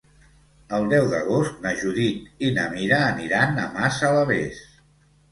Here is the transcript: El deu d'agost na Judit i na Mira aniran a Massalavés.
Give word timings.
El 0.75 0.85
deu 0.93 1.09
d'agost 1.09 1.59
na 1.65 1.73
Judit 1.81 2.45
i 2.47 2.49
na 2.55 2.63
Mira 2.71 2.97
aniran 3.09 3.61
a 3.65 3.67
Massalavés. 3.75 4.63